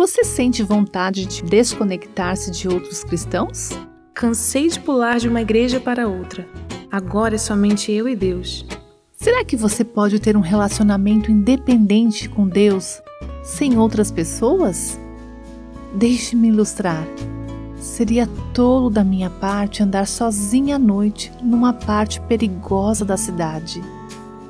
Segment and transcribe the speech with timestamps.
[0.00, 3.68] Você sente vontade de desconectar-se de outros cristãos?
[4.14, 6.48] Cansei de pular de uma igreja para outra.
[6.90, 8.64] Agora é somente eu e Deus.
[9.12, 13.02] Será que você pode ter um relacionamento independente com Deus
[13.44, 14.98] sem outras pessoas?
[15.94, 17.06] Deixe-me ilustrar.
[17.76, 23.82] Seria tolo da minha parte andar sozinha à noite numa parte perigosa da cidade.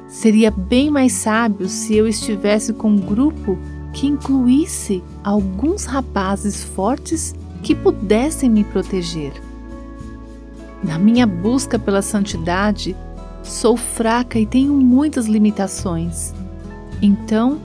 [0.07, 3.59] Seria bem mais sábio se eu estivesse com um grupo
[3.93, 9.33] que incluísse alguns rapazes fortes que pudessem me proteger.
[10.83, 12.97] Na minha busca pela santidade,
[13.43, 16.33] sou fraca e tenho muitas limitações.
[17.03, 17.59] Então,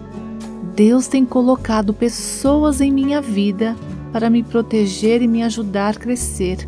[0.76, 3.76] Deus tem colocado pessoas em minha vida
[4.12, 6.68] para me proteger e me ajudar a crescer.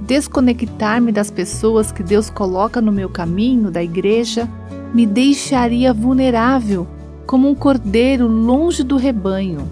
[0.00, 4.48] Desconectar-me das pessoas que Deus coloca no meu caminho, da igreja,
[4.94, 6.86] me deixaria vulnerável,
[7.28, 9.70] como um cordeiro longe do rebanho.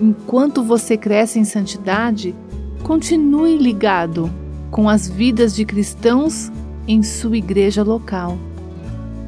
[0.00, 2.34] Enquanto você cresce em santidade,
[2.82, 4.28] continue ligado
[4.72, 6.50] com as vidas de cristãos
[6.88, 8.36] em sua igreja local.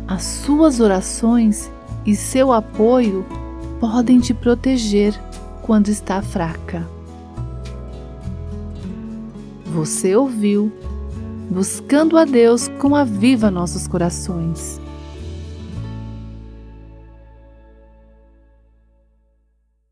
[0.09, 1.71] As suas orações
[2.05, 3.25] e seu apoio
[3.79, 5.15] podem te proteger
[5.63, 6.85] quando está fraca.
[9.67, 10.73] Você ouviu
[11.49, 14.85] Buscando a Deus com Aviva Nossos Corações.